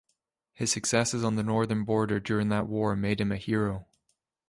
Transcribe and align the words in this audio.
His 0.53 0.71
successes 0.71 1.23
on 1.23 1.35
the 1.35 1.43
northern 1.43 1.83
border 1.83 2.19
during 2.19 2.49
that 2.49 2.65
war 2.65 2.95
made 2.95 3.21
him 3.21 3.31
a 3.31 3.37
hero. 3.37 3.85